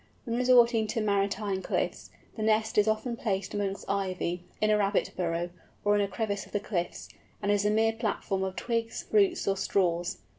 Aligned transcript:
When 0.25 0.35
resorting 0.35 0.87
to 0.87 0.99
maritime 0.99 1.61
cliffs, 1.61 2.09
the 2.35 2.41
nest 2.41 2.79
is 2.79 2.87
often 2.87 3.15
placed 3.15 3.53
amongst 3.53 3.85
ivy, 3.87 4.41
in 4.59 4.71
a 4.71 4.77
rabbit 4.79 5.11
burrow, 5.15 5.51
or 5.85 5.93
in 5.93 6.01
a 6.01 6.07
crevice 6.07 6.47
of 6.47 6.53
the 6.53 6.59
cliffs, 6.59 7.07
and 7.39 7.51
is 7.51 7.65
a 7.65 7.69
mere 7.69 7.93
platform 7.93 8.41
of 8.41 8.55
twigs, 8.55 9.05
roots, 9.11 9.47
or 9.47 9.55
straws. 9.55 10.17